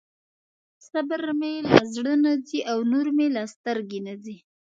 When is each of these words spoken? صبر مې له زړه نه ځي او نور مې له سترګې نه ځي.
صبر 0.89 1.21
مې 1.39 1.53
له 1.71 1.81
زړه 1.93 2.13
نه 2.23 2.33
ځي 2.47 2.59
او 2.71 2.77
نور 2.91 3.07
مې 3.17 3.27
له 3.35 3.43
سترګې 3.53 3.99
نه 4.07 4.13
ځي. 4.23 4.37